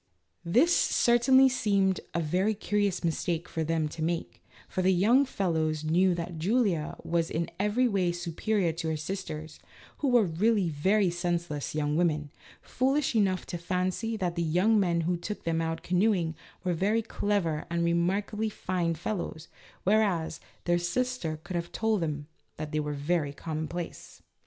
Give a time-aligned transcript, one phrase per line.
[0.43, 5.83] This certainly seemed a very curious mistake for them to make, for the young fellows
[5.83, 9.59] knew that Julia was in every way superior to her sisters,
[9.99, 12.31] who were really very senseless young women,
[12.63, 16.33] foolish enough to fancy that the young men who took them out canoeing
[16.63, 19.49] were very clever and remarkably fine fellows,
[19.83, 22.25] whereas, their sister could have told them
[22.57, 24.23] that they were very commonplace.